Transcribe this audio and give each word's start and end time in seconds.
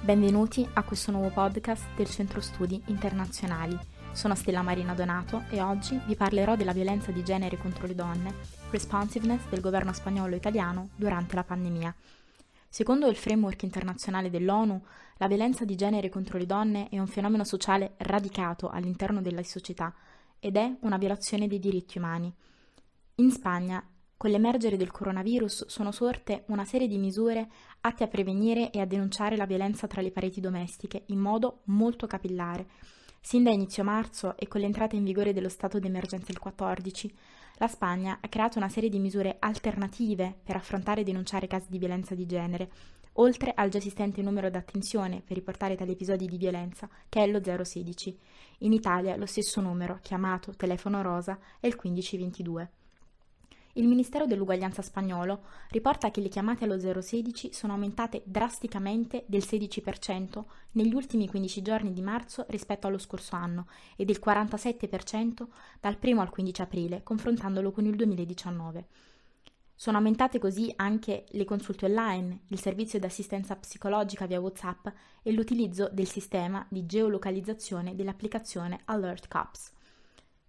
Benvenuti 0.00 0.66
a 0.74 0.84
questo 0.84 1.10
nuovo 1.10 1.28
podcast 1.28 1.94
del 1.96 2.08
Centro 2.08 2.40
Studi 2.40 2.80
Internazionali. 2.86 3.76
Sono 4.12 4.34
Stella 4.36 4.62
Marina 4.62 4.94
Donato 4.94 5.44
e 5.50 5.60
oggi 5.60 6.00
vi 6.06 6.14
parlerò 6.14 6.56
della 6.56 6.72
violenza 6.72 7.10
di 7.10 7.22
genere 7.22 7.58
contro 7.58 7.86
le 7.86 7.96
donne, 7.96 8.32
responsiveness 8.70 9.48
del 9.48 9.60
governo 9.60 9.92
spagnolo 9.92 10.36
italiano 10.36 10.90
durante 10.94 11.34
la 11.34 11.42
pandemia. 11.42 11.94
Secondo 12.68 13.08
il 13.08 13.16
framework 13.16 13.62
internazionale 13.64 14.30
dell'ONU, 14.30 14.82
la 15.16 15.26
violenza 15.26 15.64
di 15.64 15.74
genere 15.74 16.08
contro 16.08 16.38
le 16.38 16.46
donne 16.46 16.88
è 16.88 16.98
un 16.98 17.08
fenomeno 17.08 17.44
sociale 17.44 17.94
radicato 17.98 18.70
all'interno 18.70 19.20
della 19.20 19.42
società 19.42 19.92
ed 20.38 20.56
è 20.56 20.76
una 20.82 20.96
violazione 20.96 21.48
dei 21.48 21.58
diritti 21.58 21.98
umani. 21.98 22.32
In 23.16 23.30
Spagna 23.32 23.84
con 24.18 24.30
l'emergere 24.30 24.76
del 24.76 24.90
coronavirus 24.90 25.66
sono 25.68 25.92
sorte 25.92 26.42
una 26.48 26.64
serie 26.64 26.88
di 26.88 26.98
misure 26.98 27.48
atte 27.82 28.02
a 28.02 28.08
prevenire 28.08 28.72
e 28.72 28.80
a 28.80 28.84
denunciare 28.84 29.36
la 29.36 29.46
violenza 29.46 29.86
tra 29.86 30.02
le 30.02 30.10
pareti 30.10 30.40
domestiche 30.40 31.04
in 31.06 31.20
modo 31.20 31.60
molto 31.66 32.08
capillare. 32.08 32.66
Sin 33.20 33.44
da 33.44 33.50
inizio 33.50 33.84
marzo 33.84 34.36
e 34.36 34.48
con 34.48 34.60
l'entrata 34.60 34.96
in 34.96 35.04
vigore 35.04 35.32
dello 35.32 35.48
stato 35.48 35.78
d'emergenza 35.78 36.32
il 36.32 36.40
14, 36.40 37.16
la 37.58 37.68
Spagna 37.68 38.18
ha 38.20 38.28
creato 38.28 38.58
una 38.58 38.68
serie 38.68 38.88
di 38.88 38.98
misure 38.98 39.36
alternative 39.38 40.34
per 40.42 40.56
affrontare 40.56 41.02
e 41.02 41.04
denunciare 41.04 41.46
casi 41.46 41.68
di 41.70 41.78
violenza 41.78 42.16
di 42.16 42.26
genere, 42.26 42.70
oltre 43.14 43.52
al 43.54 43.68
già 43.68 43.78
esistente 43.78 44.20
numero 44.20 44.50
d'attenzione 44.50 45.22
per 45.24 45.36
riportare 45.36 45.76
tali 45.76 45.92
episodi 45.92 46.26
di 46.26 46.38
violenza, 46.38 46.88
che 47.08 47.22
è 47.22 47.26
lo 47.28 47.40
016. 47.40 48.18
In 48.58 48.72
Italia 48.72 49.14
lo 49.14 49.26
stesso 49.26 49.60
numero, 49.60 50.00
chiamato 50.02 50.56
telefono 50.56 51.02
rosa, 51.02 51.38
è 51.60 51.68
il 51.68 51.78
1522. 51.80 52.70
Il 53.78 53.86
Ministero 53.86 54.26
dell'Uguaglianza 54.26 54.82
spagnolo 54.82 55.42
riporta 55.70 56.10
che 56.10 56.20
le 56.20 56.26
chiamate 56.26 56.64
allo 56.64 56.80
016 56.80 57.52
sono 57.52 57.74
aumentate 57.74 58.22
drasticamente 58.24 59.22
del 59.28 59.42
16% 59.48 60.42
negli 60.72 60.94
ultimi 60.94 61.28
15 61.28 61.62
giorni 61.62 61.92
di 61.92 62.02
marzo 62.02 62.44
rispetto 62.48 62.88
allo 62.88 62.98
scorso 62.98 63.36
anno 63.36 63.68
e 63.94 64.04
del 64.04 64.20
47% 64.20 65.46
dal 65.78 65.96
1 66.02 66.20
al 66.20 66.28
15 66.28 66.60
aprile, 66.60 67.02
confrontandolo 67.04 67.70
con 67.70 67.86
il 67.86 67.94
2019. 67.94 68.86
Sono 69.76 69.98
aumentate 69.98 70.40
così 70.40 70.72
anche 70.74 71.26
le 71.28 71.44
consulte 71.44 71.84
online, 71.86 72.40
il 72.48 72.58
servizio 72.58 72.98
di 72.98 73.06
assistenza 73.06 73.54
psicologica 73.54 74.26
via 74.26 74.40
WhatsApp 74.40 74.88
e 75.22 75.30
l'utilizzo 75.30 75.88
del 75.92 76.08
sistema 76.08 76.66
di 76.68 76.84
geolocalizzazione 76.84 77.94
dell'applicazione 77.94 78.80
Alert 78.86 79.28
Cops. 79.28 79.76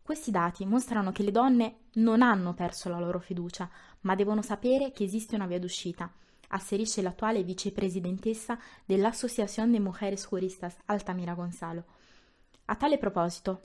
Questi 0.09 0.31
dati 0.31 0.65
mostrano 0.65 1.11
che 1.11 1.21
le 1.21 1.29
donne 1.29 1.81
non 1.97 2.23
hanno 2.23 2.55
perso 2.55 2.89
la 2.89 2.97
loro 2.97 3.19
fiducia, 3.19 3.69
ma 4.02 4.15
devono 4.15 4.41
sapere 4.41 4.91
che 4.91 5.03
esiste 5.03 5.35
una 5.35 5.45
via 5.45 5.59
d'uscita, 5.59 6.11
asserisce 6.47 7.03
l'attuale 7.03 7.43
vicepresidentessa 7.43 8.57
dell'Associación 8.85 9.69
de 9.69 9.80
Mujeres 9.80 10.27
Juristas, 10.27 10.75
Altamira 10.85 11.35
Gonzalo. 11.35 11.83
A 12.65 12.75
tale 12.75 12.97
proposito, 12.97 13.61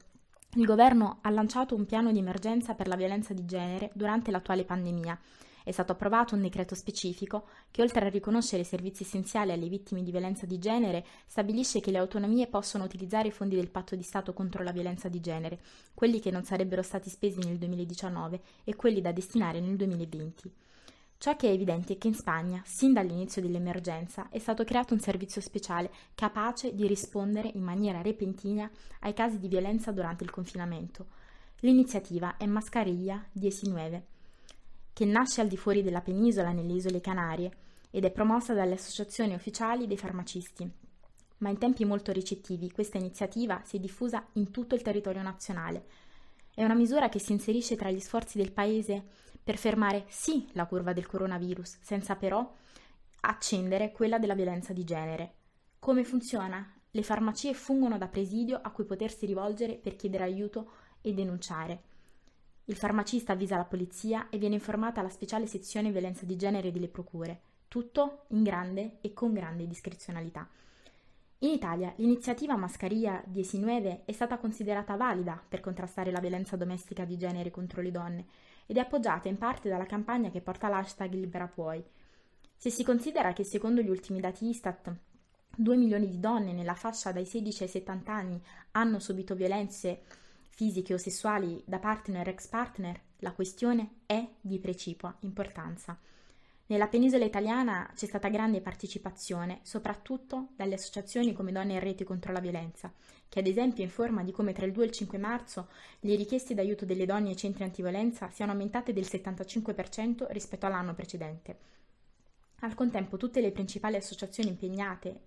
il 0.56 0.66
governo 0.66 1.20
ha 1.22 1.30
lanciato 1.30 1.74
un 1.74 1.86
piano 1.86 2.12
di 2.12 2.18
emergenza 2.18 2.74
per 2.74 2.88
la 2.88 2.96
violenza 2.96 3.32
di 3.32 3.46
genere 3.46 3.90
durante 3.94 4.30
l'attuale 4.30 4.66
pandemia 4.66 5.18
è 5.64 5.72
stato 5.72 5.92
approvato 5.92 6.34
un 6.34 6.42
decreto 6.42 6.74
specifico 6.74 7.48
che, 7.70 7.80
oltre 7.80 8.04
a 8.04 8.10
riconoscere 8.10 8.62
i 8.62 8.66
servizi 8.66 9.02
essenziali 9.02 9.50
alle 9.50 9.68
vittime 9.68 10.02
di 10.02 10.10
violenza 10.10 10.44
di 10.44 10.58
genere, 10.58 11.04
stabilisce 11.26 11.80
che 11.80 11.90
le 11.90 11.96
autonomie 11.96 12.46
possono 12.48 12.84
utilizzare 12.84 13.28
i 13.28 13.32
fondi 13.32 13.56
del 13.56 13.70
patto 13.70 13.96
di 13.96 14.02
Stato 14.02 14.34
contro 14.34 14.62
la 14.62 14.72
violenza 14.72 15.08
di 15.08 15.20
genere, 15.20 15.58
quelli 15.94 16.20
che 16.20 16.30
non 16.30 16.44
sarebbero 16.44 16.82
stati 16.82 17.08
spesi 17.08 17.38
nel 17.38 17.56
2019 17.56 18.40
e 18.62 18.76
quelli 18.76 19.00
da 19.00 19.10
destinare 19.10 19.58
nel 19.60 19.76
2020. 19.76 20.52
Ciò 21.16 21.34
che 21.34 21.48
è 21.48 21.52
evidente 21.52 21.94
è 21.94 21.98
che 21.98 22.08
in 22.08 22.14
Spagna, 22.14 22.62
sin 22.66 22.92
dall'inizio 22.92 23.40
dell'emergenza, 23.40 24.28
è 24.28 24.38
stato 24.38 24.64
creato 24.64 24.92
un 24.92 25.00
servizio 25.00 25.40
speciale 25.40 25.90
capace 26.14 26.74
di 26.74 26.86
rispondere 26.86 27.50
in 27.54 27.62
maniera 27.62 28.02
repentina 28.02 28.70
ai 29.00 29.14
casi 29.14 29.38
di 29.38 29.48
violenza 29.48 29.92
durante 29.92 30.24
il 30.24 30.30
confinamento. 30.30 31.06
L'iniziativa 31.60 32.36
è 32.36 32.44
Mascarilla 32.44 33.24
19 33.32 34.12
che 34.94 35.04
nasce 35.04 35.40
al 35.40 35.48
di 35.48 35.56
fuori 35.56 35.82
della 35.82 36.00
penisola 36.00 36.52
nelle 36.52 36.72
isole 36.72 37.00
Canarie 37.00 37.50
ed 37.90 38.04
è 38.04 38.10
promossa 38.10 38.54
dalle 38.54 38.74
associazioni 38.74 39.34
ufficiali 39.34 39.86
dei 39.88 39.98
farmacisti. 39.98 40.70
Ma 41.38 41.48
in 41.50 41.58
tempi 41.58 41.84
molto 41.84 42.12
ricettivi 42.12 42.70
questa 42.70 42.96
iniziativa 42.96 43.60
si 43.64 43.76
è 43.76 43.80
diffusa 43.80 44.24
in 44.34 44.52
tutto 44.52 44.76
il 44.76 44.82
territorio 44.82 45.20
nazionale. 45.20 45.84
È 46.54 46.62
una 46.64 46.74
misura 46.74 47.08
che 47.08 47.18
si 47.18 47.32
inserisce 47.32 47.74
tra 47.74 47.90
gli 47.90 47.98
sforzi 47.98 48.38
del 48.38 48.52
Paese 48.52 49.04
per 49.42 49.58
fermare 49.58 50.04
sì 50.08 50.48
la 50.52 50.66
curva 50.66 50.92
del 50.92 51.06
coronavirus, 51.06 51.78
senza 51.82 52.14
però 52.14 52.50
accendere 53.20 53.90
quella 53.90 54.18
della 54.18 54.34
violenza 54.34 54.72
di 54.72 54.84
genere. 54.84 55.34
Come 55.80 56.04
funziona? 56.04 56.72
Le 56.90 57.02
farmacie 57.02 57.52
fungono 57.52 57.98
da 57.98 58.06
presidio 58.06 58.60
a 58.62 58.70
cui 58.70 58.84
potersi 58.84 59.26
rivolgere 59.26 59.74
per 59.74 59.96
chiedere 59.96 60.22
aiuto 60.22 60.70
e 61.00 61.12
denunciare. 61.12 61.82
Il 62.66 62.76
farmacista 62.76 63.32
avvisa 63.32 63.56
la 63.56 63.64
polizia 63.64 64.28
e 64.30 64.38
viene 64.38 64.54
informata 64.54 65.02
la 65.02 65.10
speciale 65.10 65.46
sezione 65.46 65.90
violenza 65.90 66.24
di 66.24 66.34
genere 66.36 66.72
delle 66.72 66.88
procure, 66.88 67.40
tutto 67.68 68.24
in 68.28 68.42
grande 68.42 68.98
e 69.02 69.12
con 69.12 69.34
grande 69.34 69.66
discrezionalità. 69.66 70.48
In 71.40 71.50
Italia 71.50 71.92
l'iniziativa 71.96 72.56
Mascaria 72.56 73.22
19 73.26 74.04
è 74.06 74.12
stata 74.12 74.38
considerata 74.38 74.96
valida 74.96 75.38
per 75.46 75.60
contrastare 75.60 76.10
la 76.10 76.20
violenza 76.20 76.56
domestica 76.56 77.04
di 77.04 77.18
genere 77.18 77.50
contro 77.50 77.82
le 77.82 77.90
donne 77.90 78.26
ed 78.64 78.78
è 78.78 78.80
appoggiata 78.80 79.28
in 79.28 79.36
parte 79.36 79.68
dalla 79.68 79.84
campagna 79.84 80.30
che 80.30 80.40
porta 80.40 80.68
l'hashtag 80.68 81.12
Libera 81.12 81.46
Puoi. 81.46 81.84
Se 82.56 82.70
si 82.70 82.82
considera 82.82 83.34
che 83.34 83.44
secondo 83.44 83.82
gli 83.82 83.90
ultimi 83.90 84.20
dati 84.20 84.48
Istat 84.48 84.90
2 85.56 85.76
milioni 85.76 86.08
di 86.08 86.18
donne 86.18 86.54
nella 86.54 86.74
fascia 86.74 87.12
dai 87.12 87.26
16 87.26 87.64
ai 87.64 87.68
70 87.68 88.12
anni 88.12 88.42
hanno 88.70 88.98
subito 88.98 89.34
violenze 89.34 90.02
fisiche 90.54 90.94
o 90.94 90.98
sessuali 90.98 91.60
da 91.66 91.80
partner 91.80 92.28
ex 92.28 92.46
partner, 92.46 93.00
la 93.18 93.32
questione 93.32 94.02
è 94.06 94.24
di 94.40 94.60
precipua 94.60 95.14
importanza. 95.20 95.98
Nella 96.66 96.86
penisola 96.86 97.24
italiana 97.24 97.90
c'è 97.92 98.06
stata 98.06 98.28
grande 98.28 98.60
partecipazione, 98.60 99.58
soprattutto 99.62 100.50
dalle 100.54 100.74
associazioni 100.74 101.32
come 101.32 101.50
Donne 101.50 101.72
in 101.74 101.80
Rete 101.80 102.04
contro 102.04 102.32
la 102.32 102.38
Violenza, 102.38 102.92
che 103.28 103.40
ad 103.40 103.48
esempio 103.48 103.82
informa 103.82 104.22
di 104.22 104.30
come 104.30 104.52
tra 104.52 104.64
il 104.64 104.70
2 104.70 104.84
e 104.84 104.86
il 104.86 104.92
5 104.92 105.18
marzo 105.18 105.68
le 106.00 106.14
richieste 106.14 106.54
d'aiuto 106.54 106.84
delle 106.84 107.04
donne 107.04 107.30
ai 107.30 107.36
centri 107.36 107.64
antiviolenza 107.64 108.30
siano 108.30 108.52
aumentate 108.52 108.92
del 108.92 109.04
75% 109.04 110.26
rispetto 110.30 110.66
all'anno 110.66 110.94
precedente. 110.94 111.58
Al 112.60 112.74
contempo 112.74 113.16
tutte 113.16 113.40
le 113.40 113.50
principali 113.50 113.96
associazioni 113.96 114.50
impegnate 114.50 115.20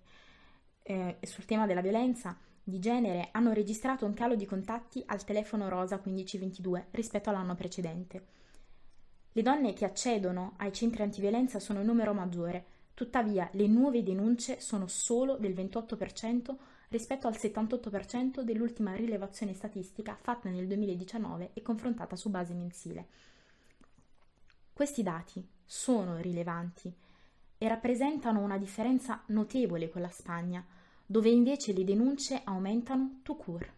eh, 0.82 1.18
sul 1.20 1.44
tema 1.44 1.66
della 1.66 1.82
violenza 1.82 2.36
di 2.68 2.80
genere 2.80 3.30
hanno 3.32 3.54
registrato 3.54 4.04
un 4.04 4.12
calo 4.12 4.36
di 4.36 4.44
contatti 4.44 5.02
al 5.06 5.24
telefono 5.24 5.70
rosa 5.70 5.98
1522 6.02 6.88
rispetto 6.90 7.30
all'anno 7.30 7.54
precedente. 7.54 8.26
Le 9.32 9.42
donne 9.42 9.72
che 9.72 9.86
accedono 9.86 10.52
ai 10.58 10.70
centri 10.72 11.02
antiviolenza 11.02 11.60
sono 11.60 11.80
in 11.80 11.86
numero 11.86 12.12
maggiore, 12.12 12.64
tuttavia 12.92 13.48
le 13.52 13.66
nuove 13.68 14.02
denunce 14.02 14.60
sono 14.60 14.86
solo 14.86 15.36
del 15.38 15.54
28% 15.54 16.54
rispetto 16.88 17.26
al 17.26 17.34
78% 17.34 18.42
dell'ultima 18.42 18.94
rilevazione 18.94 19.54
statistica 19.54 20.18
fatta 20.20 20.50
nel 20.50 20.66
2019 20.66 21.50
e 21.54 21.62
confrontata 21.62 22.16
su 22.16 22.28
base 22.28 22.52
mensile. 22.52 23.06
Questi 24.74 25.02
dati 25.02 25.46
sono 25.64 26.18
rilevanti 26.18 26.94
e 27.56 27.66
rappresentano 27.66 28.40
una 28.40 28.58
differenza 28.58 29.22
notevole 29.26 29.88
con 29.88 30.02
la 30.02 30.10
Spagna, 30.10 30.64
dove 31.10 31.30
invece 31.30 31.72
le 31.72 31.84
denunce 31.84 32.42
aumentano 32.44 33.20
tout 33.22 33.42
court. 33.42 33.72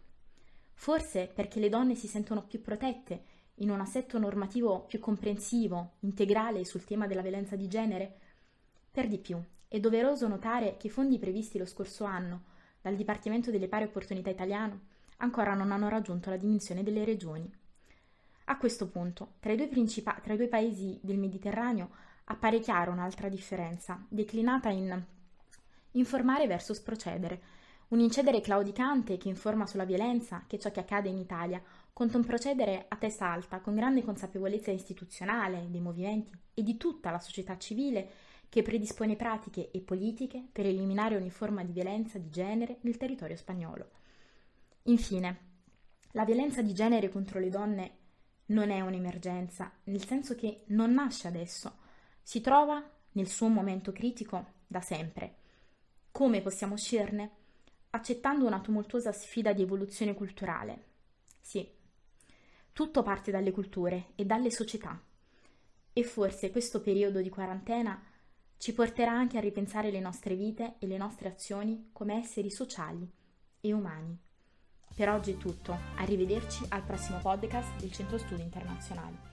Forse 0.73 1.31
perché 1.33 1.61
le 1.61 1.69
donne 1.69 1.95
si 1.95 2.07
sentono 2.07 2.43
più 2.43 2.59
protette 2.59 3.23
in 3.55 3.69
un 3.69 3.79
assetto 3.79 4.19
normativo 4.19 4.81
più 4.81 4.99
comprensivo, 4.99 5.93
integrale 5.99 6.65
sul 6.65 6.83
tema 6.83 7.07
della 7.07 7.21
violenza 7.21 7.55
di 7.55 7.69
genere? 7.69 8.17
Per 8.91 9.07
di 9.07 9.17
più, 9.17 9.41
è 9.69 9.79
doveroso 9.79 10.27
notare 10.27 10.75
che 10.75 10.87
i 10.87 10.89
fondi 10.89 11.19
previsti 11.19 11.57
lo 11.57 11.65
scorso 11.65 12.03
anno 12.03 12.43
dal 12.81 12.97
Dipartimento 12.97 13.49
delle 13.49 13.69
Pari 13.69 13.85
Opportunità 13.85 14.29
italiano 14.29 14.89
ancora 15.17 15.53
non 15.53 15.71
hanno 15.71 15.87
raggiunto 15.87 16.29
la 16.29 16.35
dimensione 16.35 16.83
delle 16.83 17.05
regioni. 17.05 17.49
A 18.45 18.57
questo 18.57 18.89
punto, 18.89 19.35
tra 19.39 19.53
i 19.53 19.55
due, 19.55 19.69
principa- 19.69 20.19
tra 20.21 20.33
i 20.33 20.37
due 20.37 20.49
paesi 20.49 20.99
del 21.01 21.17
Mediterraneo 21.17 21.91
appare 22.25 22.59
chiara 22.59 22.91
un'altra 22.91 23.29
differenza, 23.29 24.05
declinata 24.09 24.67
in 24.67 25.01
Informare 25.93 26.47
versus 26.47 26.79
procedere. 26.79 27.41
Un 27.89 27.99
incedere 27.99 28.39
claudicante 28.39 29.17
che 29.17 29.27
informa 29.27 29.67
sulla 29.67 29.83
violenza, 29.83 30.45
che 30.47 30.55
è 30.55 30.59
ciò 30.59 30.71
che 30.71 30.79
accade 30.79 31.09
in 31.09 31.17
Italia, 31.17 31.61
contro 31.91 32.17
un 32.17 32.25
procedere 32.25 32.85
a 32.87 32.95
testa 32.95 33.29
alta, 33.29 33.59
con 33.59 33.75
grande 33.75 34.01
consapevolezza 34.01 34.71
istituzionale, 34.71 35.67
dei 35.69 35.81
movimenti 35.81 36.31
e 36.53 36.63
di 36.63 36.77
tutta 36.77 37.11
la 37.11 37.19
società 37.19 37.57
civile 37.57 38.09
che 38.47 38.61
predispone 38.61 39.17
pratiche 39.17 39.69
e 39.71 39.81
politiche 39.81 40.47
per 40.49 40.65
eliminare 40.65 41.17
ogni 41.17 41.29
forma 41.29 41.63
di 41.65 41.73
violenza 41.73 42.17
di 42.17 42.29
genere 42.29 42.77
nel 42.81 42.95
territorio 42.95 43.35
spagnolo. 43.35 43.89
Infine, 44.83 45.39
la 46.11 46.23
violenza 46.23 46.61
di 46.61 46.73
genere 46.73 47.09
contro 47.09 47.39
le 47.39 47.49
donne 47.49 47.97
non 48.47 48.69
è 48.69 48.79
un'emergenza, 48.79 49.71
nel 49.85 50.05
senso 50.05 50.35
che 50.35 50.63
non 50.67 50.93
nasce 50.93 51.27
adesso, 51.27 51.79
si 52.21 52.39
trova 52.39 52.81
nel 53.11 53.27
suo 53.27 53.49
momento 53.49 53.91
critico 53.91 54.53
da 54.67 54.79
sempre 54.79 55.39
Come 56.11 56.41
possiamo 56.41 56.73
uscirne? 56.73 57.31
Accettando 57.91 58.45
una 58.45 58.59
tumultuosa 58.59 59.11
sfida 59.11 59.53
di 59.53 59.61
evoluzione 59.61 60.13
culturale. 60.13 60.85
Sì, 61.39 61.67
tutto 62.73 63.01
parte 63.01 63.31
dalle 63.31 63.51
culture 63.51 64.07
e 64.15 64.25
dalle 64.25 64.51
società. 64.51 65.01
E 65.93 66.03
forse 66.03 66.51
questo 66.51 66.81
periodo 66.81 67.21
di 67.21 67.29
quarantena 67.29 68.01
ci 68.57 68.73
porterà 68.73 69.11
anche 69.11 69.37
a 69.37 69.41
ripensare 69.41 69.89
le 69.89 69.99
nostre 69.99 70.35
vite 70.35 70.75
e 70.79 70.87
le 70.87 70.97
nostre 70.97 71.29
azioni 71.29 71.89
come 71.91 72.15
esseri 72.15 72.51
sociali 72.51 73.09
e 73.59 73.73
umani. 73.73 74.15
Per 74.93 75.09
oggi 75.09 75.31
è 75.31 75.37
tutto, 75.37 75.77
arrivederci 75.95 76.65
al 76.69 76.83
prossimo 76.83 77.19
podcast 77.19 77.79
del 77.79 77.91
Centro 77.91 78.17
Studi 78.17 78.41
Internazionali. 78.41 79.30